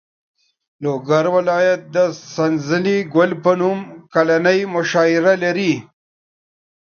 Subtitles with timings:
[0.83, 1.97] لوګر ولایت د
[2.33, 3.79] سنځلې ګل په نوم
[4.13, 5.73] کلنۍ مشاعره لري.